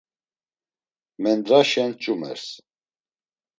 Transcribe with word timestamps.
Mendraşen 1.21 1.91
çumers. 2.01 2.43